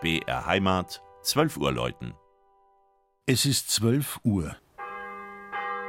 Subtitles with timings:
[0.00, 2.14] BR Heimat, 12 Uhr läuten.
[3.26, 4.56] Es ist 12 Uhr.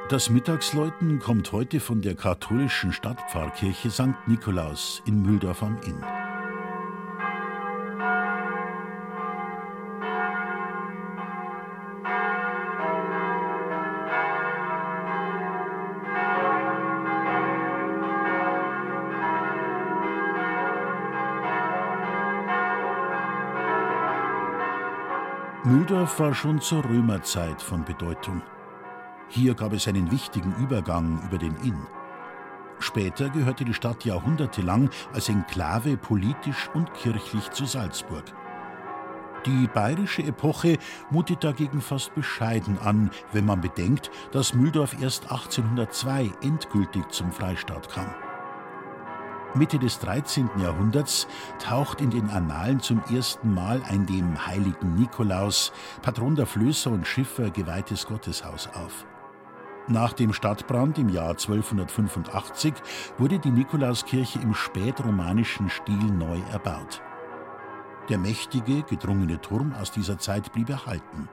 [0.10, 4.28] Das Mittagsläuten kommt heute von der katholischen Stadtpfarrkirche St.
[4.28, 6.04] Nikolaus in Mühldorf am Inn.
[25.64, 28.42] Mühldorf war schon zur Römerzeit von Bedeutung.
[29.28, 31.86] Hier gab es einen wichtigen Übergang über den Inn.
[32.80, 38.24] Später gehörte die Stadt jahrhundertelang als Enklave politisch und kirchlich zu Salzburg.
[39.46, 40.80] Die bayerische Epoche
[41.12, 47.88] mutet dagegen fast bescheiden an, wenn man bedenkt, dass Mühldorf erst 1802 endgültig zum Freistaat
[47.88, 48.12] kam.
[49.54, 50.50] Mitte des 13.
[50.60, 51.28] Jahrhunderts
[51.60, 57.06] taucht in den Annalen zum ersten Mal ein dem heiligen Nikolaus, Patron der Flößer und
[57.06, 59.06] Schiffer, geweihtes Gotteshaus auf.
[59.88, 62.74] Nach dem Stadtbrand im Jahr 1285
[63.18, 67.02] wurde die Nikolauskirche im spätromanischen Stil neu erbaut.
[68.08, 71.28] Der mächtige, gedrungene Turm aus dieser Zeit blieb erhalten.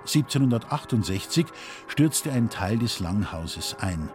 [0.00, 1.46] 1768
[1.86, 4.08] stürzte ein Teil des Langhauses ein.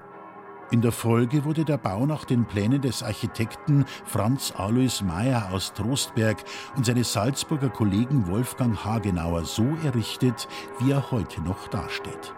[0.71, 5.73] In der Folge wurde der Bau nach den Plänen des Architekten Franz Alois Meyer aus
[5.73, 6.37] Trostberg
[6.77, 10.47] und seines Salzburger Kollegen Wolfgang Hagenauer so errichtet,
[10.79, 12.33] wie er heute noch dasteht.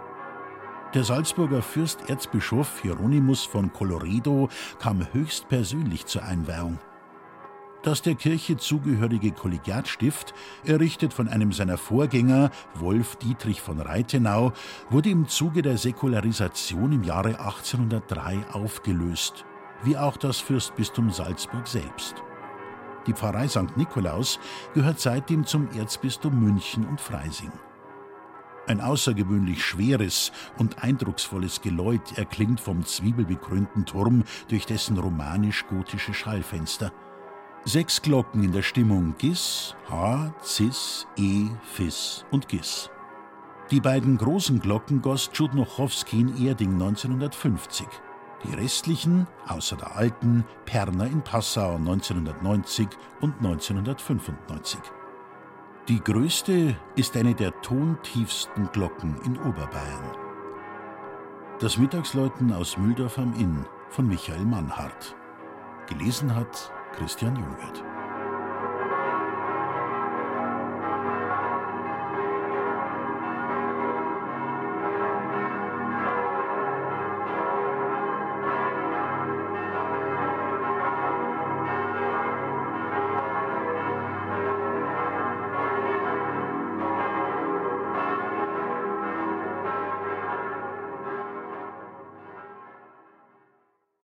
[0.96, 6.80] Der Salzburger Fürsterzbischof Hieronymus von Colloredo kam höchstpersönlich zur Einweihung.
[7.84, 14.54] Das der Kirche zugehörige Kollegiatstift, errichtet von einem seiner Vorgänger, Wolf Dietrich von Reithenau,
[14.90, 19.44] wurde im Zuge der Säkularisation im Jahre 1803 aufgelöst,
[19.84, 22.16] wie auch das Fürstbistum Salzburg selbst.
[23.06, 23.76] Die Pfarrei St.
[23.76, 24.40] Nikolaus
[24.74, 27.52] gehört seitdem zum Erzbistum München und Freising.
[28.66, 36.94] Ein außergewöhnlich schweres und eindrucksvolles Geläut erklingt vom zwiebelbekrönten Turm durch dessen romanisch-gotische Schallfenster–
[37.66, 42.92] Sechs Glocken in der Stimmung Gis, H, Cis, E, Fis und Gis.
[43.72, 47.88] Die beiden großen Glocken goss Tschudnochowski in Erding 1950.
[48.44, 52.90] Die restlichen, außer der alten, Perner in Passau 1990
[53.22, 54.82] und 1995.
[55.88, 60.18] Die größte ist eine der tontiefsten Glocken in Oberbayern.
[61.62, 65.16] Das Mittagsläuten aus Mühldorf am Inn von Michael Mannhardt.
[65.88, 67.93] Gelesen hat Christian Jungert.